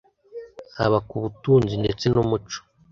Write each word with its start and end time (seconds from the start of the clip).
haba 0.77 0.99
ku 1.09 1.15
butunzi 1.23 1.73
ndetse 1.83 2.05
n’umuco 2.13 2.59